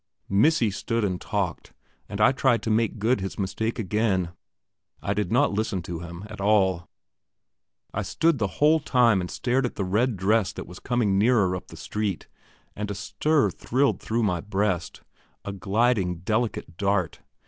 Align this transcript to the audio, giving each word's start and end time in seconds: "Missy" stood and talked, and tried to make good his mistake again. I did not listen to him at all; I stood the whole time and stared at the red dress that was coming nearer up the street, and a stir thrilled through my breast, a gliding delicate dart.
"Missy" 0.29 0.71
stood 0.71 1.03
and 1.05 1.21
talked, 1.21 1.73
and 2.09 2.19
tried 2.35 2.63
to 2.63 2.71
make 2.71 2.97
good 2.97 3.21
his 3.21 3.37
mistake 3.37 3.77
again. 3.77 4.31
I 4.99 5.13
did 5.13 5.31
not 5.31 5.51
listen 5.53 5.83
to 5.83 5.99
him 5.99 6.23
at 6.27 6.41
all; 6.41 6.89
I 7.93 8.01
stood 8.01 8.39
the 8.39 8.47
whole 8.57 8.79
time 8.79 9.21
and 9.21 9.29
stared 9.29 9.63
at 9.63 9.75
the 9.75 9.85
red 9.85 10.17
dress 10.17 10.53
that 10.53 10.65
was 10.65 10.79
coming 10.79 11.19
nearer 11.19 11.55
up 11.55 11.67
the 11.67 11.77
street, 11.77 12.25
and 12.75 12.89
a 12.89 12.95
stir 12.95 13.51
thrilled 13.51 13.99
through 14.01 14.23
my 14.23 14.39
breast, 14.41 15.01
a 15.45 15.51
gliding 15.53 16.15
delicate 16.21 16.77
dart. 16.77 17.19